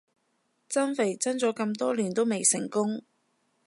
[0.67, 3.03] 增肥增咗咁多年都未成功